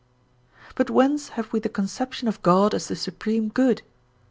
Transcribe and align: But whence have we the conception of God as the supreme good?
But 0.73 0.89
whence 0.89 1.29
have 1.37 1.53
we 1.53 1.59
the 1.59 1.69
conception 1.69 2.27
of 2.27 2.41
God 2.41 2.73
as 2.73 2.87
the 2.87 2.95
supreme 2.95 3.49
good? 3.49 3.83